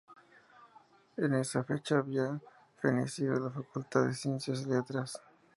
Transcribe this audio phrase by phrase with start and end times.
[1.15, 2.41] En esa fecha había
[2.81, 5.21] fenecido la Facultad de Ciencias y Letras.